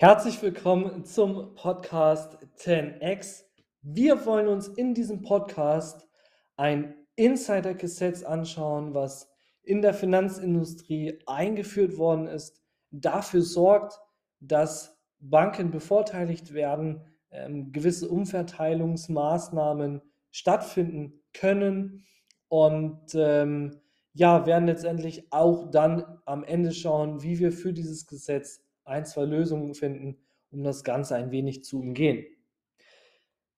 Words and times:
Herzlich 0.00 0.40
willkommen 0.42 1.04
zum 1.04 1.56
Podcast 1.56 2.38
10x. 2.58 3.42
Wir 3.82 4.24
wollen 4.26 4.46
uns 4.46 4.68
in 4.68 4.94
diesem 4.94 5.22
Podcast 5.22 6.06
ein 6.54 6.94
Insider-Gesetz 7.16 8.22
anschauen, 8.22 8.94
was 8.94 9.28
in 9.64 9.82
der 9.82 9.94
Finanzindustrie 9.94 11.18
eingeführt 11.26 11.98
worden 11.98 12.28
ist, 12.28 12.62
dafür 12.92 13.42
sorgt, 13.42 13.98
dass 14.38 14.96
Banken 15.18 15.72
bevorteiligt 15.72 16.54
werden, 16.54 17.02
ähm, 17.32 17.72
gewisse 17.72 18.08
Umverteilungsmaßnahmen 18.08 20.00
stattfinden 20.30 21.24
können 21.32 22.04
und 22.46 23.16
ähm, 23.16 23.80
ja, 24.12 24.46
werden 24.46 24.66
letztendlich 24.66 25.32
auch 25.32 25.68
dann 25.72 26.20
am 26.24 26.44
Ende 26.44 26.70
schauen, 26.70 27.20
wie 27.24 27.40
wir 27.40 27.50
für 27.50 27.72
dieses 27.72 28.06
Gesetz 28.06 28.62
ein, 28.88 29.06
zwei 29.06 29.24
Lösungen 29.24 29.74
finden, 29.74 30.18
um 30.50 30.64
das 30.64 30.84
Ganze 30.84 31.16
ein 31.16 31.30
wenig 31.30 31.64
zu 31.64 31.80
umgehen. 31.80 32.26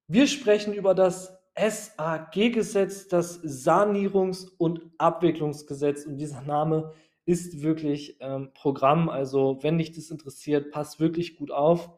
Wir 0.06 0.26
sprechen 0.26 0.74
über 0.74 0.94
das 0.94 1.40
SAG-Gesetz, 1.56 3.08
das 3.08 3.42
Sanierungs- 3.42 4.48
und 4.58 4.82
Abwicklungsgesetz. 4.98 6.04
Und 6.06 6.18
dieser 6.18 6.42
Name 6.42 6.92
ist 7.26 7.62
wirklich 7.62 8.16
ähm, 8.20 8.52
Programm. 8.54 9.08
Also 9.08 9.58
wenn 9.62 9.78
dich 9.78 9.92
das 9.92 10.10
interessiert, 10.10 10.72
passt 10.72 10.98
wirklich 11.00 11.36
gut 11.36 11.50
auf. 11.50 11.90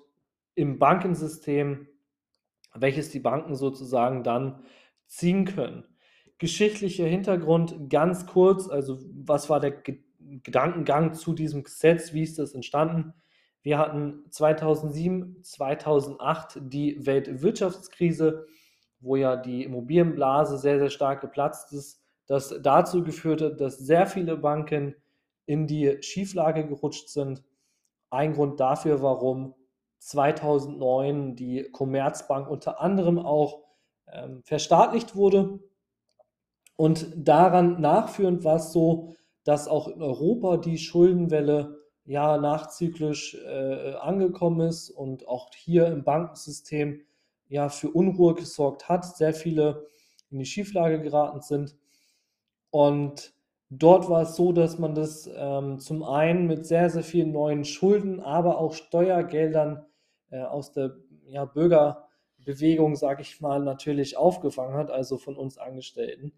im 0.57 0.79
Bankensystem, 0.79 1.87
welches 2.73 3.11
die 3.11 3.19
Banken 3.19 3.55
sozusagen 3.55 4.23
dann 4.23 4.63
ziehen 5.05 5.45
können. 5.45 5.85
Geschichtlicher 6.39 7.05
Hintergrund 7.05 7.89
ganz 7.89 8.25
kurz, 8.25 8.67
also 8.67 8.97
was 9.13 9.49
war 9.49 9.59
der 9.59 9.71
Ge 9.71 9.99
Gedankengang 10.43 11.13
zu 11.13 11.33
diesem 11.33 11.63
Gesetz, 11.63 12.11
wie 12.11 12.21
ist 12.21 12.37
das 12.37 12.53
entstanden? 12.53 13.13
Wir 13.61 13.77
hatten 13.77 14.25
2007, 14.29 15.41
2008 15.41 16.59
die 16.63 17.05
Weltwirtschaftskrise, 17.05 18.45
wo 18.99 19.15
ja 19.15 19.37
die 19.37 19.63
Immobilienblase 19.63 20.57
sehr, 20.57 20.79
sehr 20.79 20.89
stark 20.89 21.21
geplatzt 21.21 21.71
ist, 21.71 22.03
das 22.25 22.53
dazu 22.61 23.05
geführt 23.05 23.41
hat, 23.41 23.61
dass 23.61 23.77
sehr 23.77 24.05
viele 24.05 24.35
Banken 24.35 24.95
in 25.45 25.65
die 25.65 25.97
Schieflage 26.01 26.67
gerutscht 26.67 27.07
sind. 27.07 27.41
Ein 28.09 28.33
Grund 28.33 28.59
dafür, 28.59 29.01
warum 29.01 29.53
2009 29.99 31.35
die 31.35 31.63
Commerzbank 31.71 32.49
unter 32.49 32.81
anderem 32.81 33.19
auch 33.19 33.63
ähm, 34.11 34.41
verstaatlicht 34.43 35.15
wurde. 35.15 35.59
Und 36.75 37.11
daran 37.15 37.81
nachführend 37.81 38.43
war 38.43 38.57
es 38.57 38.71
so, 38.71 39.15
dass 39.43 39.67
auch 39.67 39.87
in 39.87 40.01
Europa 40.01 40.57
die 40.57 40.77
Schuldenwelle 40.77 41.79
ja 42.05 42.37
nachzyklisch 42.37 43.35
äh, 43.35 43.95
angekommen 43.95 44.67
ist 44.67 44.89
und 44.89 45.27
auch 45.27 45.49
hier 45.55 45.87
im 45.87 46.03
Bankensystem 46.03 47.01
ja 47.49 47.69
für 47.69 47.89
Unruhe 47.89 48.33
gesorgt 48.35 48.87
hat, 48.89 49.05
sehr 49.05 49.33
viele 49.33 49.87
in 50.29 50.39
die 50.39 50.45
Schieflage 50.45 51.01
geraten 51.01 51.41
sind. 51.41 51.75
Und 52.69 53.33
dort 53.69 54.09
war 54.09 54.21
es 54.21 54.35
so, 54.35 54.51
dass 54.51 54.77
man 54.77 54.95
das 54.95 55.29
ähm, 55.35 55.79
zum 55.79 56.03
einen 56.03 56.47
mit 56.47 56.65
sehr, 56.65 56.89
sehr 56.89 57.03
vielen 57.03 57.31
neuen 57.31 57.65
Schulden, 57.65 58.19
aber 58.19 58.59
auch 58.59 58.73
Steuergeldern 58.73 59.85
äh, 60.31 60.41
aus 60.41 60.71
der 60.71 60.97
ja, 61.27 61.45
Bürgerbewegung, 61.45 62.95
sage 62.95 63.21
ich 63.21 63.41
mal, 63.41 63.59
natürlich 63.59 64.17
aufgefangen 64.17 64.75
hat, 64.75 64.91
also 64.91 65.17
von 65.17 65.35
uns 65.35 65.57
Angestellten. 65.57 66.33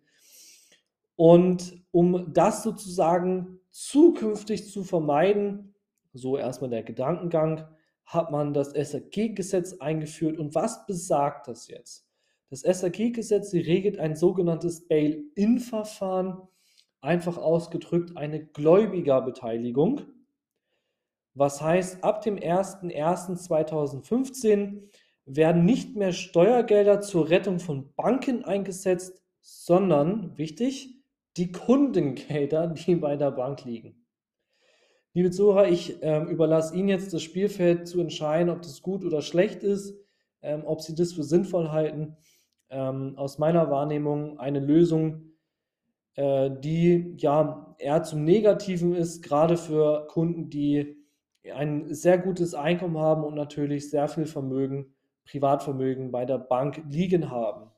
Und 1.16 1.84
um 1.92 2.32
das 2.34 2.64
sozusagen 2.64 3.60
zukünftig 3.72 4.72
zu 4.72 4.84
vermeiden, 4.84 5.76
so 6.14 6.38
erstmal 6.38 6.70
der 6.70 6.84
Gedankengang, 6.84 7.68
hat 8.06 8.32
man 8.32 8.54
das 8.54 8.72
SAG-Gesetz 8.72 9.74
eingeführt. 9.80 10.40
Und 10.40 10.56
was 10.56 10.86
besagt 10.88 11.48
das 11.48 11.68
jetzt? 11.68 12.08
Das 12.50 12.62
SAG-Gesetz 12.62 13.54
regelt 13.54 14.00
ein 14.00 14.16
sogenanntes 14.16 14.88
Bail-in-Verfahren, 14.88 16.42
einfach 17.02 17.38
ausgedrückt 17.38 18.18
eine 18.18 18.44
Gläubigerbeteiligung. 18.44 20.02
Was 21.40 21.62
heißt, 21.62 22.04
ab 22.04 22.22
dem 22.22 22.36
01.01.2015 22.36 24.90
werden 25.24 25.64
nicht 25.64 25.96
mehr 25.96 26.12
Steuergelder 26.12 27.00
zur 27.00 27.30
Rettung 27.30 27.60
von 27.60 27.94
Banken 27.96 28.44
eingesetzt, 28.44 29.24
sondern, 29.40 30.38
wichtig, 30.38 31.02
die 31.38 31.54
Kundengelder, 31.54 32.68
die 32.68 32.96
bei 32.96 33.16
der 33.16 33.32
Bank 33.32 33.64
liegen. 33.64 34.06
Liebe 35.14 35.32
Zuhörer, 35.32 35.70
ich 35.70 36.04
äh, 36.04 36.24
überlasse 36.24 36.76
Ihnen 36.76 36.90
jetzt 36.90 37.14
das 37.14 37.24
Spielfeld 37.24 37.88
zu 37.88 38.02
entscheiden, 38.02 38.50
ob 38.50 38.62
das 38.62 38.82
gut 38.82 39.06
oder 39.06 39.22
schlecht 39.22 39.64
ist, 39.64 39.98
ähm, 40.42 40.64
ob 40.66 40.82
Sie 40.82 40.94
das 40.94 41.14
für 41.14 41.24
sinnvoll 41.24 41.72
halten. 41.72 42.18
Ähm, 42.70 43.14
aus 43.16 43.38
meiner 43.38 43.72
Wahrnehmung 43.72 44.38
eine 44.40 44.60
Lösung, 44.60 45.36
äh, 46.16 46.52
die 46.52 47.14
ja 47.16 47.78
eher 47.78 48.04
zum 48.04 48.26
Negativen 48.26 48.94
ist, 48.94 49.24
gerade 49.24 49.56
für 49.56 50.06
Kunden, 50.08 50.50
die 50.50 51.00
ein 51.54 51.94
sehr 51.94 52.18
gutes 52.18 52.54
Einkommen 52.54 52.98
haben 52.98 53.24
und 53.24 53.36
natürlich 53.36 53.90
sehr 53.90 54.08
viel 54.08 54.26
Vermögen, 54.26 54.94
Privatvermögen 55.26 56.12
bei 56.12 56.26
der 56.26 56.38
Bank 56.38 56.84
liegen 56.90 57.30
haben. 57.30 57.72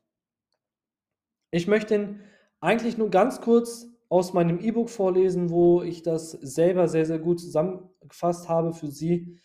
Ich 1.51 1.67
möchte 1.67 2.16
eigentlich 2.59 2.97
nur 2.97 3.09
ganz 3.09 3.41
kurz 3.41 3.88
aus 4.09 4.33
meinem 4.33 4.59
E-Book 4.59 4.89
vorlesen, 4.89 5.50
wo 5.50 5.81
ich 5.81 6.01
das 6.01 6.31
selber 6.31 6.88
sehr, 6.88 7.05
sehr 7.05 7.19
gut 7.19 7.39
zusammengefasst 7.39 8.50
habe 8.50 8.73
für 8.73 8.88
Sie. 8.88 9.38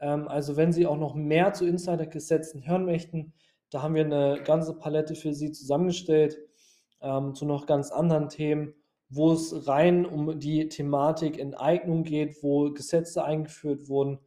Ähm, 0.00 0.28
also 0.28 0.56
wenn 0.56 0.72
Sie 0.72 0.86
auch 0.86 0.96
noch 0.96 1.14
mehr 1.14 1.52
zu 1.52 1.66
Insider-Gesetzen 1.66 2.66
hören 2.66 2.84
möchten, 2.84 3.34
da 3.70 3.82
haben 3.82 3.94
wir 3.94 4.04
eine 4.04 4.42
ganze 4.44 4.78
Palette 4.78 5.14
für 5.14 5.34
Sie 5.34 5.52
zusammengestellt 5.52 6.38
ähm, 7.00 7.34
zu 7.34 7.44
noch 7.44 7.66
ganz 7.66 7.90
anderen 7.90 8.28
Themen 8.28 8.74
wo 9.08 9.32
es 9.32 9.66
rein 9.68 10.06
um 10.06 10.38
die 10.38 10.68
Thematik 10.68 11.38
Enteignung 11.38 12.04
geht, 12.04 12.42
wo 12.42 12.70
Gesetze 12.70 13.24
eingeführt 13.24 13.88
wurden, 13.88 14.18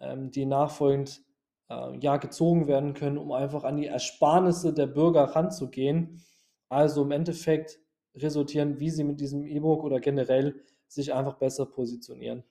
ähm, 0.00 0.30
die 0.30 0.46
nachfolgend 0.46 1.22
äh, 1.68 1.96
ja 1.98 2.16
gezogen 2.16 2.66
werden 2.66 2.94
können, 2.94 3.18
um 3.18 3.32
einfach 3.32 3.64
an 3.64 3.76
die 3.76 3.86
Ersparnisse 3.86 4.72
der 4.72 4.86
Bürger 4.86 5.24
ranzugehen. 5.24 6.22
Also 6.68 7.02
im 7.02 7.12
Endeffekt 7.12 7.78
resultieren, 8.14 8.80
wie 8.80 8.90
sie 8.90 9.04
mit 9.04 9.20
diesem 9.20 9.46
E-Book 9.46 9.84
oder 9.84 10.00
generell 10.00 10.62
sich 10.88 11.12
einfach 11.12 11.34
besser 11.34 11.66
positionieren. 11.66 12.44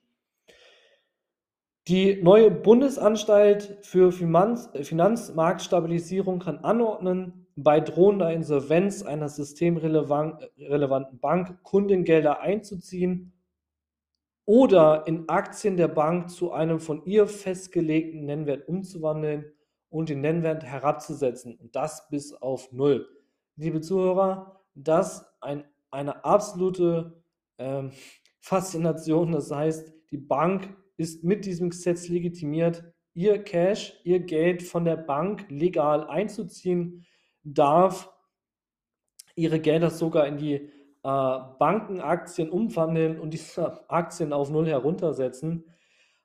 Die 1.87 2.21
neue 2.23 2.49
Bundesanstalt 2.49 3.77
für 3.81 4.11
Finanz 4.11 4.69
Finanzmarktstabilisierung 4.81 6.39
kann 6.39 6.59
anordnen, 6.59 7.44
bei 7.55 7.79
drohender 7.79 8.33
Insolvenz 8.33 9.01
einer 9.03 9.29
systemrelevanten 9.29 11.19
Bank 11.19 11.63
Kundengelder 11.63 12.41
einzuziehen 12.41 13.33
oder 14.45 15.07
in 15.07 15.29
Aktien 15.29 15.77
der 15.77 15.87
Bank 15.87 16.29
zu 16.29 16.51
einem 16.51 16.79
von 16.79 17.05
ihr 17.05 17.27
festgelegten 17.27 18.25
Nennwert 18.25 18.67
umzuwandeln 18.67 19.45
und 19.89 20.09
den 20.09 20.21
Nennwert 20.21 20.63
herabzusetzen 20.63 21.55
und 21.55 21.75
das 21.75 22.09
bis 22.09 22.33
auf 22.33 22.71
Null. 22.73 23.07
Liebe 23.55 23.79
Zuhörer, 23.79 24.61
das 24.75 25.25
ein, 25.39 25.63
eine 25.91 26.25
absolute 26.25 27.23
ähm, 27.57 27.91
Faszination. 28.39 29.31
Das 29.31 29.49
heißt, 29.49 29.93
die 30.11 30.17
Bank 30.17 30.75
ist 30.97 31.23
mit 31.23 31.45
diesem 31.45 31.69
Gesetz 31.69 32.09
legitimiert, 32.09 32.83
ihr 33.13 33.41
Cash, 33.43 33.99
ihr 34.03 34.19
Geld 34.19 34.61
von 34.61 34.83
der 34.83 34.97
Bank 34.97 35.45
legal 35.49 36.05
einzuziehen 36.07 37.05
darf 37.45 38.11
ihre 39.35 39.59
Gelder 39.59 39.89
sogar 39.89 40.27
in 40.27 40.37
die 40.37 40.55
äh, 40.55 40.69
Bankenaktien 41.03 42.49
umwandeln 42.49 43.19
und 43.19 43.31
diese 43.31 43.89
Aktien 43.89 44.33
auf 44.33 44.49
Null 44.49 44.67
heruntersetzen. 44.67 45.65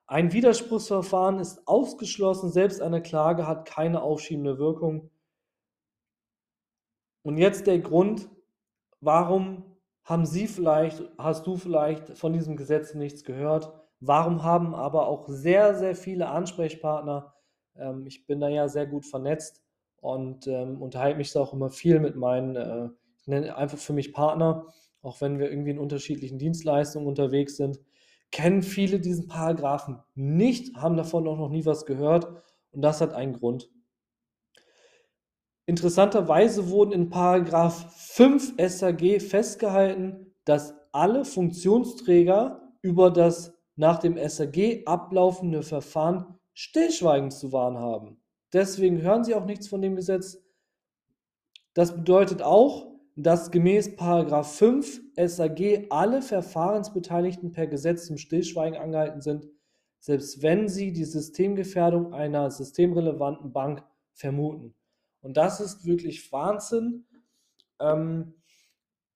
Ein 0.07 0.33
Widerspruchsverfahren 0.33 1.39
ist 1.39 1.69
ausgeschlossen, 1.69 2.51
selbst 2.51 2.83
eine 2.83 3.03
Klage 3.03 3.47
hat 3.47 3.69
keine 3.69 4.03
aufschiebende 4.03 4.59
Wirkung. 4.59 5.11
Und 7.23 7.37
jetzt 7.37 7.67
der 7.67 7.79
Grund, 7.79 8.29
warum 9.01 9.77
haben 10.03 10.27
Sie 10.27 10.49
vielleicht, 10.49 11.03
hast 11.19 11.47
du 11.47 11.57
vielleicht 11.57 12.19
von 12.19 12.33
diesem 12.33 12.57
Gesetz 12.57 12.95
nichts 12.95 13.23
gehört? 13.23 13.73
Warum 14.01 14.43
haben 14.43 14.75
aber 14.75 15.07
auch 15.07 15.29
sehr, 15.29 15.75
sehr 15.75 15.95
viele 15.95 16.29
Ansprechpartner, 16.29 17.35
ähm, 17.77 18.07
ich 18.07 18.27
bin 18.27 18.41
da 18.41 18.49
ja 18.49 18.67
sehr 18.67 18.87
gut 18.87 19.05
vernetzt, 19.05 19.63
und 20.01 20.47
ähm, 20.47 20.81
unterhalte 20.81 21.19
mich 21.19 21.37
auch 21.37 21.53
immer 21.53 21.71
viel 21.71 22.01
mit 22.01 22.17
meinen, 22.17 22.57
äh, 22.57 22.89
ich 23.21 23.29
nenne 23.29 23.57
einfach 23.57 23.79
für 23.79 23.93
mich 23.93 24.13
Partner, 24.13 24.67
auch 25.03 25.21
wenn 25.21 25.39
wir 25.39 25.51
irgendwie 25.51 25.71
in 25.71 25.79
unterschiedlichen 25.79 26.39
Dienstleistungen 26.39 27.07
unterwegs 27.07 27.57
sind, 27.57 27.81
kennen 28.31 28.63
viele 28.63 29.01
diesen 29.01 29.29
Paragraphen 29.29 29.99
nicht, 30.15 30.77
haben 30.77 30.97
davon 30.97 31.27
auch 31.27 31.39
noch 31.39 31.51
nie 31.51 31.65
was 31.67 31.87
gehört 31.87 32.27
und 32.71 32.83
das 32.83 33.01
hat 33.01 33.13
einen 33.13 33.33
Grund. 33.33 33.71
Interessanterweise 35.67 36.69
wurden 36.71 36.93
in 36.93 37.11
Paragraph 37.11 37.95
5 37.97 38.55
SAG 38.59 39.21
festgehalten, 39.21 40.35
dass 40.45 40.75
alle 40.93 41.25
Funktionsträger 41.25 42.73
über 42.83 43.11
das 43.11 43.55
nach 43.77 43.99
dem 43.99 44.17
SAG 44.17 44.83
ablaufende 44.87 45.63
Verfahren 45.63 46.39
Stillschweigen 46.55 47.31
zu 47.31 47.53
wahren 47.53 47.79
haben. 47.79 48.20
Deswegen 48.53 49.01
hören 49.03 49.25
Sie 49.25 49.35
auch 49.35 49.45
nichts 49.45 49.69
von 49.69 49.81
dem 49.81 49.97
Gesetz. 49.97 50.39
Das 51.75 51.95
bedeutet 51.95 52.43
auch, 52.43 52.91
dass 53.17 53.51
gemäß 53.51 53.97
5 53.99 55.01
SAG 55.17 55.87
alle 55.91 56.23
Verfahrensbeteiligten 56.23 57.53
per 57.53 57.67
Gesetz 57.67 58.07
zum 58.07 58.17
Stillschweigen 58.17 58.79
angehalten 58.79 59.21
sind, 59.21 59.47
selbst 59.99 60.43
wenn 60.43 60.69
sie 60.69 60.93
die 60.93 61.05
Systemgefährdung 61.05 62.15
einer 62.15 62.51
systemrelevanten 62.51 63.53
Bank 63.53 63.85
vermuten. 64.15 64.75
Und 65.21 65.37
das 65.37 65.61
ist 65.61 65.85
wirklich 65.85 66.33
Wahnsinn. 66.33 67.07
Ähm, 67.79 68.35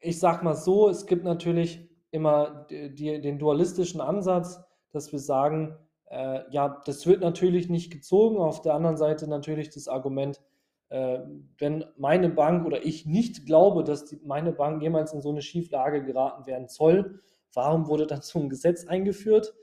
ich 0.01 0.19
sage 0.19 0.45
mal 0.45 0.55
so, 0.55 0.89
es 0.89 1.07
gibt 1.07 1.25
natürlich 1.25 1.89
immer 2.11 2.67
die, 2.69 3.21
den 3.21 3.39
dualistischen 3.39 4.01
Ansatz, 4.01 4.61
dass 4.93 5.11
wir 5.13 5.19
sagen, 5.19 5.77
äh, 6.15 6.45
ja, 6.51 6.81
das 6.87 7.07
wird 7.07 7.21
natürlich 7.21 7.69
nicht 7.69 7.91
gezogen. 7.91 8.39
Auf 8.39 8.63
der 8.63 8.75
anderen 8.75 8.97
Seite 8.97 9.27
natürlich 9.27 9.71
das 9.71 9.89
Argument, 9.89 10.41
äh, 10.89 11.19
wenn 11.59 11.85
meine 11.97 12.29
Bank 12.29 12.65
oder 12.67 12.87
ich 12.87 13.05
nicht 13.05 13.47
glaube, 13.47 13.83
dass 13.83 14.05
die, 14.05 14.21
meine 14.25 14.53
Bank 14.53 14.81
jemals 14.81 15.13
in 15.13 15.21
so 15.21 15.31
eine 15.31 15.43
Schieflage 15.43 16.05
geraten 16.05 16.47
werden 16.47 16.69
soll, 16.69 17.21
warum 17.53 17.89
wurde 17.89 18.07
dann 18.07 18.21
so 18.23 18.39
ein 18.39 18.49
Gesetz 18.49 18.87
eingeführt? 18.87 19.55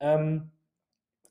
Ähm, 0.00 0.52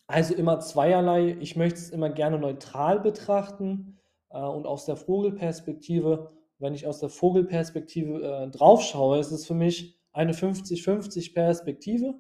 also 0.06 0.36
immer 0.36 0.60
zweierlei. 0.60 1.36
Ich 1.40 1.56
möchte 1.56 1.80
es 1.80 1.90
immer 1.90 2.12
gerne 2.12 2.38
neutral 2.38 3.00
betrachten 3.00 3.98
äh, 4.30 4.38
und 4.38 4.68
aus 4.68 4.86
der 4.86 4.98
Vogelperspektive. 4.98 6.28
Wenn 6.60 6.76
ich 6.76 6.86
aus 6.86 7.00
der 7.00 7.10
Vogelperspektive 7.10 8.22
äh, 8.22 8.52
drauf 8.52 8.84
schaue, 8.84 9.18
ist 9.18 9.32
es 9.32 9.48
für 9.48 9.56
mich 9.56 10.00
eine 10.12 10.34
50-50 10.34 11.34
Perspektive. 11.34 12.14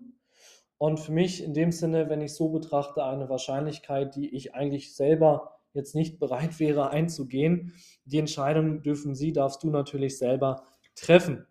Und 0.83 0.99
für 0.99 1.13
mich 1.13 1.41
in 1.41 1.53
dem 1.53 1.71
Sinne, 1.71 2.09
wenn 2.09 2.19
ich 2.19 2.33
so 2.33 2.49
betrachte, 2.49 3.05
eine 3.05 3.29
Wahrscheinlichkeit, 3.29 4.17
die 4.17 4.35
ich 4.35 4.53
eigentlich 4.53 4.93
selber 4.93 5.53
jetzt 5.71 5.95
nicht 5.95 6.19
bereit 6.19 6.59
wäre 6.59 6.89
einzugehen. 6.89 7.73
Die 8.03 8.17
Entscheidung 8.17 8.81
dürfen 8.83 9.15
Sie, 9.15 9.31
darfst 9.31 9.63
du 9.63 9.69
natürlich 9.69 10.17
selber 10.17 10.65
treffen. 10.93 11.47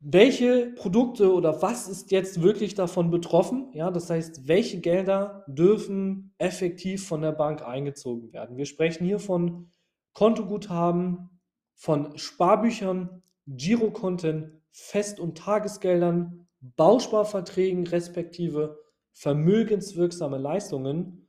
Welche 0.00 0.74
Produkte 0.76 1.32
oder 1.32 1.62
was 1.62 1.88
ist 1.88 2.10
jetzt 2.10 2.42
wirklich 2.42 2.74
davon 2.74 3.10
betroffen? 3.10 3.70
Ja, 3.72 3.90
das 3.90 4.10
heißt, 4.10 4.46
welche 4.46 4.80
Gelder 4.82 5.46
dürfen 5.48 6.34
effektiv 6.36 7.08
von 7.08 7.22
der 7.22 7.32
Bank 7.32 7.62
eingezogen 7.62 8.34
werden? 8.34 8.58
Wir 8.58 8.66
sprechen 8.66 9.06
hier 9.06 9.18
von 9.18 9.72
Kontoguthaben, 10.12 11.40
von 11.72 12.18
Sparbüchern, 12.18 13.22
Girokonten, 13.46 14.60
Fest- 14.72 15.20
und 15.20 15.38
Tagesgeldern, 15.38 16.43
Bausparverträgen 16.76 17.86
respektive 17.86 18.78
vermögenswirksame 19.12 20.38
Leistungen 20.38 21.28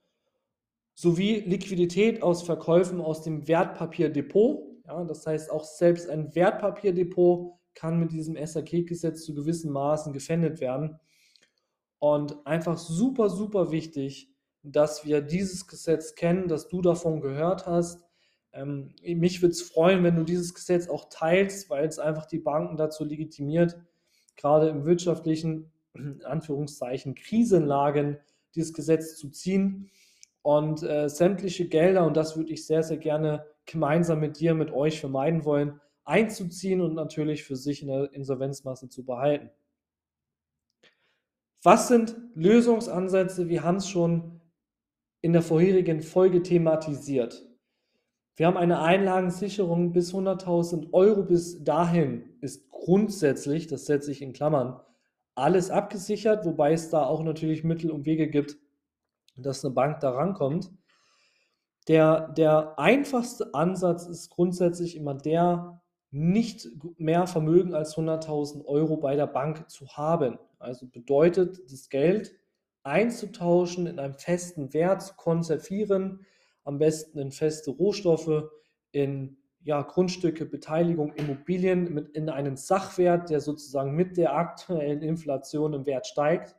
sowie 0.93 1.41
Liquidität 1.41 2.23
aus 2.23 2.43
Verkäufen 2.43 3.01
aus 3.01 3.21
dem 3.21 3.47
Wertpapierdepot. 3.47 4.63
Ja, 4.85 5.03
das 5.03 5.27
heißt, 5.27 5.51
auch 5.51 5.63
selbst 5.63 6.09
ein 6.09 6.33
Wertpapierdepot 6.33 7.53
kann 7.73 7.99
mit 7.99 8.13
diesem 8.13 8.37
SAK-Gesetz 8.37 9.25
zu 9.25 9.33
gewissen 9.33 9.71
Maßen 9.71 10.13
gefändet 10.13 10.61
werden. 10.61 10.99
Und 11.99 12.45
einfach 12.47 12.77
super, 12.77 13.29
super 13.29 13.71
wichtig, 13.71 14.33
dass 14.63 15.05
wir 15.05 15.21
dieses 15.21 15.67
Gesetz 15.67 16.15
kennen, 16.15 16.47
dass 16.47 16.69
du 16.69 16.81
davon 16.81 17.19
gehört 17.19 17.65
hast. 17.65 18.03
Ähm, 18.53 18.93
mich 19.03 19.41
würde 19.41 19.51
es 19.51 19.61
freuen, 19.61 20.03
wenn 20.03 20.15
du 20.15 20.23
dieses 20.23 20.53
Gesetz 20.53 20.87
auch 20.87 21.09
teilst, 21.09 21.69
weil 21.69 21.85
es 21.85 21.99
einfach 21.99 22.25
die 22.25 22.39
Banken 22.39 22.77
dazu 22.77 23.03
legitimiert, 23.03 23.75
gerade 24.37 24.69
im 24.69 24.85
wirtschaftlichen, 24.85 25.71
Anführungszeichen, 26.23 27.15
Krisenlagen 27.15 28.17
dieses 28.55 28.73
Gesetz 28.73 29.17
zu 29.17 29.29
ziehen 29.29 29.89
und 30.41 30.83
äh, 30.83 31.09
sämtliche 31.09 31.67
Gelder, 31.67 32.05
und 32.05 32.15
das 32.15 32.37
würde 32.37 32.53
ich 32.53 32.65
sehr, 32.65 32.83
sehr 32.83 32.97
gerne 32.97 33.45
gemeinsam 33.65 34.19
mit 34.19 34.39
dir, 34.39 34.53
mit 34.53 34.71
euch 34.71 34.99
vermeiden 34.99 35.43
wollen, 35.43 35.81
einzuziehen 36.03 36.81
und 36.81 36.93
natürlich 36.93 37.43
für 37.43 37.55
sich 37.55 37.81
in 37.81 37.87
der 37.87 38.13
Insolvenzmasse 38.13 38.89
zu 38.89 39.03
behalten. 39.03 39.49
Was 41.63 41.87
sind 41.87 42.15
Lösungsansätze? 42.35 43.49
Wir 43.49 43.63
haben 43.63 43.77
es 43.77 43.89
schon 43.89 44.39
in 45.21 45.33
der 45.33 45.41
vorherigen 45.41 46.03
Folge 46.03 46.43
thematisiert. 46.43 47.43
Wir 48.35 48.45
haben 48.45 48.57
eine 48.57 48.81
Einlagensicherung 48.81 49.91
bis 49.91 50.13
100.000 50.13 50.93
Euro. 50.93 51.23
Bis 51.23 51.63
dahin 51.63 52.34
ist 52.45 52.69
grundsätzlich, 52.69 53.67
das 53.67 53.85
setze 53.85 54.11
ich 54.11 54.21
in 54.21 54.33
Klammern, 54.33 54.79
alles 55.35 55.69
abgesichert, 55.69 56.45
wobei 56.45 56.71
es 56.71 56.89
da 56.89 57.05
auch 57.05 57.23
natürlich 57.23 57.63
Mittel 57.63 57.91
und 57.91 58.05
Wege 58.05 58.29
gibt, 58.29 58.57
dass 59.35 59.65
eine 59.65 59.73
Bank 59.73 59.99
da 59.99 60.11
rankommt. 60.11 60.71
Der, 61.87 62.29
der 62.29 62.79
einfachste 62.79 63.53
Ansatz 63.53 64.07
ist 64.07 64.29
grundsätzlich 64.29 64.95
immer 64.95 65.13
der, 65.13 65.81
nicht 66.11 66.69
mehr 66.97 67.27
Vermögen 67.27 67.73
als 67.73 67.97
100.000 67.97 68.63
Euro 68.65 68.95
bei 68.95 69.17
der 69.17 69.27
Bank 69.27 69.69
zu 69.69 69.89
haben. 69.89 70.39
Also 70.59 70.87
bedeutet 70.87 71.59
das 71.69 71.89
Geld 71.89 72.31
einzutauschen, 72.83 73.87
in 73.87 73.99
einem 73.99 74.13
festen 74.13 74.73
Wert 74.73 75.01
zu 75.01 75.15
konservieren, 75.15 76.25
am 76.63 76.77
besten 76.77 77.19
in 77.19 77.31
feste 77.31 77.71
Rohstoffe, 77.71 78.45
in 78.91 79.37
ja, 79.65 79.81
Grundstücke, 79.81 80.45
Beteiligung, 80.45 81.11
Immobilien 81.13 81.91
mit 81.91 82.09
in 82.09 82.29
einen 82.29 82.55
Sachwert, 82.55 83.31
der 83.31 83.41
sozusagen 83.41 83.95
mit 83.95 84.15
der 84.15 84.35
aktuellen 84.35 85.01
Inflation 85.01 85.73
im 85.73 85.87
Wert 85.87 86.05
steigt 86.05 86.55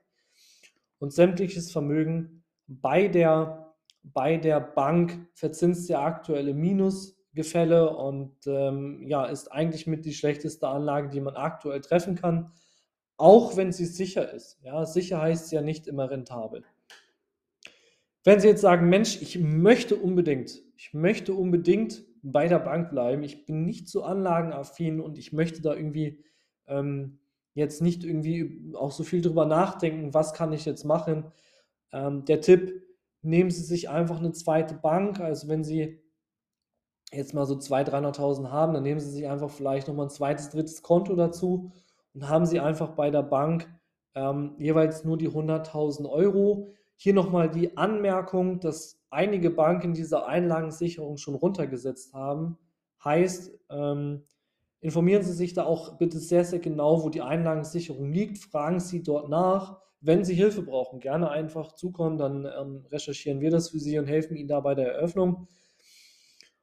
und 0.98 1.12
sämtliches 1.12 1.70
Vermögen 1.70 2.42
bei 2.66 3.06
der, 3.06 3.74
bei 4.02 4.38
der 4.38 4.58
Bank 4.58 5.28
verzinst 5.34 5.88
der 5.88 6.00
aktuelle 6.00 6.52
Minusgefälle 6.52 7.96
und 7.96 8.34
ähm, 8.48 9.04
ja, 9.06 9.24
ist 9.26 9.52
eigentlich 9.52 9.86
mit 9.86 10.04
die 10.04 10.12
schlechteste 10.14 10.66
Anlage, 10.66 11.08
die 11.08 11.20
man 11.20 11.36
aktuell 11.36 11.80
treffen 11.82 12.16
kann, 12.16 12.50
auch 13.18 13.56
wenn 13.56 13.70
sie 13.70 13.86
sicher 13.86 14.32
ist. 14.32 14.58
Ja, 14.62 14.84
sicher 14.84 15.20
heißt 15.20 15.52
ja 15.52 15.62
nicht 15.62 15.86
immer 15.86 16.10
rentabel. 16.10 16.64
Wenn 18.24 18.40
Sie 18.40 18.48
jetzt 18.48 18.62
sagen, 18.62 18.88
Mensch, 18.88 19.22
ich 19.22 19.38
möchte 19.38 19.94
unbedingt, 19.94 20.60
ich 20.76 20.92
möchte 20.92 21.32
unbedingt 21.32 22.04
bei 22.22 22.48
der 22.48 22.58
Bank 22.58 22.90
bleiben, 22.90 23.22
ich 23.22 23.46
bin 23.46 23.64
nicht 23.64 23.88
so 23.88 24.02
anlagenaffin 24.02 25.00
und 25.00 25.18
ich 25.18 25.32
möchte 25.32 25.62
da 25.62 25.74
irgendwie 25.74 26.24
ähm, 26.66 27.18
jetzt 27.54 27.80
nicht 27.82 28.04
irgendwie 28.04 28.72
auch 28.74 28.92
so 28.92 29.04
viel 29.04 29.22
drüber 29.22 29.46
nachdenken, 29.46 30.14
was 30.14 30.34
kann 30.34 30.52
ich 30.52 30.64
jetzt 30.64 30.84
machen, 30.84 31.32
ähm, 31.92 32.24
der 32.24 32.40
Tipp, 32.40 32.82
nehmen 33.22 33.50
Sie 33.50 33.62
sich 33.62 33.88
einfach 33.88 34.18
eine 34.18 34.32
zweite 34.32 34.74
Bank. 34.74 35.20
Also 35.20 35.48
wenn 35.48 35.64
Sie 35.64 36.00
jetzt 37.12 37.34
mal 37.34 37.46
so 37.46 37.54
200.000, 37.54 38.16
300.000 38.18 38.50
haben, 38.50 38.74
dann 38.74 38.82
nehmen 38.82 39.00
Sie 39.00 39.10
sich 39.10 39.28
einfach 39.28 39.50
vielleicht 39.50 39.88
nochmal 39.88 40.06
ein 40.06 40.10
zweites, 40.10 40.50
drittes 40.50 40.82
Konto 40.82 41.14
dazu 41.16 41.72
und 42.14 42.28
haben 42.28 42.46
Sie 42.46 42.60
einfach 42.60 42.90
bei 42.90 43.10
der 43.10 43.22
Bank 43.22 43.68
ähm, 44.14 44.54
jeweils 44.58 45.04
nur 45.04 45.16
die 45.16 45.28
100.000 45.28 46.08
Euro. 46.08 46.72
Hier 46.96 47.14
nochmal 47.14 47.50
die 47.50 47.76
Anmerkung, 47.76 48.58
dass 48.60 49.00
einige 49.10 49.50
Banken 49.50 49.94
diese 49.94 50.26
Einlagensicherung 50.26 51.18
schon 51.18 51.34
runtergesetzt 51.34 52.14
haben. 52.14 52.58
Heißt, 53.04 53.52
ähm, 53.70 54.22
informieren 54.80 55.22
Sie 55.22 55.32
sich 55.32 55.52
da 55.52 55.64
auch 55.64 55.98
bitte 55.98 56.18
sehr, 56.18 56.44
sehr 56.44 56.58
genau, 56.58 57.02
wo 57.02 57.10
die 57.10 57.22
Einlagensicherung 57.22 58.10
liegt. 58.10 58.38
Fragen 58.38 58.80
Sie 58.80 59.02
dort 59.02 59.28
nach. 59.28 59.78
Wenn 60.00 60.24
Sie 60.24 60.34
Hilfe 60.34 60.62
brauchen, 60.62 61.00
gerne 61.00 61.30
einfach 61.30 61.72
zukommen, 61.72 62.18
dann 62.18 62.44
ähm, 62.44 62.86
recherchieren 62.90 63.40
wir 63.40 63.50
das 63.50 63.70
für 63.70 63.78
Sie 63.78 63.98
und 63.98 64.06
helfen 64.06 64.36
Ihnen 64.36 64.48
da 64.48 64.60
bei 64.60 64.74
der 64.74 64.92
Eröffnung. 64.94 65.48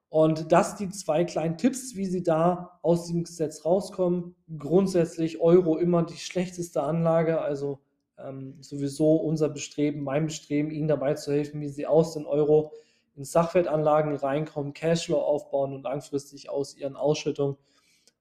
Und 0.09 0.51
das 0.51 0.75
die 0.75 0.89
zwei 0.89 1.25
kleinen 1.25 1.57
Tipps, 1.57 1.95
wie 1.95 2.05
Sie 2.05 2.21
da 2.21 2.79
aus 2.83 3.07
dem 3.07 3.23
Gesetz 3.23 3.65
rauskommen. 3.65 4.35
Grundsätzlich 4.59 5.41
Euro 5.41 5.77
immer 5.77 6.03
die 6.03 6.17
schlechteste 6.17 6.83
Anlage, 6.83 7.41
also 7.41 7.79
ähm, 8.17 8.57
sowieso 8.61 9.15
unser 9.15 9.49
Bestreben, 9.49 10.03
mein 10.03 10.25
Bestreben, 10.25 10.71
Ihnen 10.71 10.87
dabei 10.87 11.13
zu 11.15 11.31
helfen, 11.31 11.61
wie 11.61 11.69
Sie 11.69 11.87
aus 11.87 12.13
den 12.13 12.25
Euro 12.25 12.71
in 13.15 13.23
Sachwertanlagen 13.23 14.15
reinkommen, 14.15 14.73
Cashflow 14.73 15.19
aufbauen 15.19 15.73
und 15.73 15.83
langfristig 15.83 16.49
aus 16.49 16.75
Ihren 16.75 16.95
Ausschüttungen, 16.95 17.57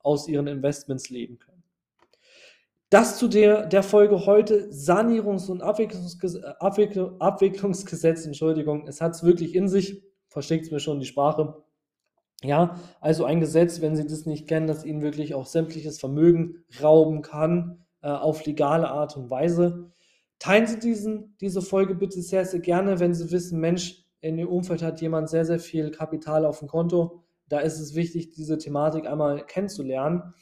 aus 0.01 0.29
Ihren 0.29 0.47
Investments 0.47 1.11
leben 1.11 1.39
können. 1.39 1.63
Das 2.91 3.17
zu 3.17 3.27
der, 3.27 3.65
der 3.67 3.83
Folge 3.83 4.27
heute, 4.27 4.69
Sanierungs- 4.71 5.51
und 5.51 5.63
Abwicklungsges 5.63 6.43
Abwickl 6.43 7.17
Abwicklungsgesetz, 7.21 8.27
Entschuldigung, 8.27 8.87
es 8.87 9.01
hat 9.01 9.15
es 9.15 9.23
wirklich 9.23 9.55
in 9.55 9.67
sich, 9.67 10.03
versteckt 10.29 10.71
mir 10.71 10.79
schon 10.79 11.01
die 11.01 11.07
Sprache. 11.07 11.63
Ja, 12.43 12.79
also 13.01 13.25
ein 13.25 13.41
Gesetz, 13.41 13.81
wenn 13.81 13.97
Sie 13.97 14.07
das 14.07 14.27
nicht 14.27 14.47
kennen, 14.47 14.67
das 14.67 14.85
Ihnen 14.85 15.01
wirklich 15.01 15.35
auch 15.35 15.47
sämtliches 15.47 16.01
Vermögen 16.01 16.65
rauben 16.83 17.23
kann, 17.23 17.87
äh, 18.03 18.09
auf 18.09 18.45
legale 18.45 18.89
Art 18.89 19.17
und 19.17 19.31
Weise. 19.31 19.91
Teilen 20.39 20.67
Sie 20.67 20.79
diesen, 20.79 21.37
diese 21.41 21.63
Folge 21.63 21.95
bitte 21.95 22.21
sehr, 22.21 22.45
sehr 22.45 22.61
gerne, 22.61 23.01
wenn 23.01 23.15
Sie 23.15 23.31
wissen, 23.31 23.61
Mensch, 23.61 24.05
in 24.21 24.39
Ihrem 24.39 24.51
Umfeld 24.51 24.83
hat 24.83 25.01
jemand 25.01 25.29
sehr, 25.29 25.45
sehr 25.45 25.59
viel 25.59 25.91
Kapital 25.91 26.45
auf 26.45 26.61
dem 26.61 26.69
Konto. 26.69 27.23
Da 27.49 27.59
ist 27.61 27.81
es 27.81 27.95
wichtig, 27.95 28.31
diese 28.31 28.59
Thematik 28.59 29.07
einmal 29.07 29.45
kennenzulernen. 29.47 30.35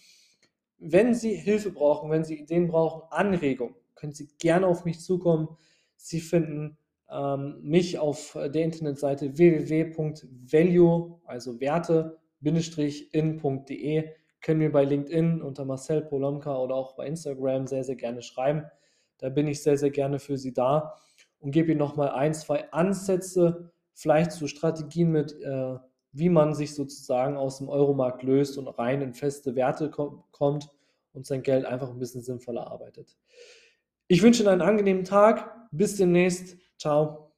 Wenn 0.78 1.14
Sie 1.14 1.34
Hilfe 1.34 1.70
brauchen, 1.70 2.10
wenn 2.10 2.24
Sie 2.24 2.38
Ideen 2.38 2.68
brauchen, 2.68 3.02
Anregungen, 3.10 3.74
können 3.94 4.12
Sie 4.12 4.28
gerne 4.38 4.66
auf 4.66 4.84
mich 4.84 5.00
zukommen. 5.00 5.48
Sie 5.96 6.20
finden 6.20 6.78
ähm, 7.10 7.58
mich 7.62 7.98
auf 7.98 8.32
der 8.34 8.64
Internetseite 8.64 9.36
www.value, 9.36 11.20
also 11.24 11.60
Werte-in.de, 11.60 12.18
können 14.40 14.60
mir 14.60 14.72
bei 14.72 14.84
LinkedIn 14.84 15.42
unter 15.42 15.64
Marcel 15.64 16.02
Polomka 16.02 16.56
oder 16.56 16.74
auch 16.74 16.94
bei 16.94 17.06
Instagram 17.06 17.66
sehr, 17.66 17.84
sehr 17.84 17.96
gerne 17.96 18.22
schreiben. 18.22 18.64
Da 19.18 19.28
bin 19.28 19.46
ich 19.46 19.62
sehr, 19.62 19.76
sehr 19.76 19.90
gerne 19.90 20.18
für 20.18 20.38
Sie 20.38 20.52
da 20.52 20.96
und 21.38 21.50
gebe 21.50 21.70
Ihnen 21.70 21.78
nochmal 21.78 22.10
ein, 22.10 22.34
zwei 22.34 22.70
Ansätze, 22.72 23.72
vielleicht 23.94 24.32
zu 24.32 24.46
Strategien 24.46 25.10
mit, 25.10 25.32
äh, 25.42 25.76
wie 26.12 26.28
man 26.28 26.54
sich 26.54 26.74
sozusagen 26.74 27.36
aus 27.36 27.58
dem 27.58 27.68
Euromarkt 27.68 28.22
löst 28.22 28.58
und 28.58 28.68
rein 28.68 29.02
in 29.02 29.14
feste 29.14 29.54
Werte 29.54 29.90
kom 29.90 30.24
kommt 30.30 30.70
und 31.12 31.26
sein 31.26 31.42
Geld 31.42 31.64
einfach 31.64 31.90
ein 31.90 31.98
bisschen 31.98 32.22
sinnvoller 32.22 32.70
arbeitet. 32.70 33.16
Ich 34.08 34.22
wünsche 34.22 34.42
Ihnen 34.42 34.52
einen 34.52 34.62
angenehmen 34.62 35.04
Tag. 35.04 35.68
Bis 35.70 35.96
demnächst. 35.96 36.56
Ciao. 36.78 37.29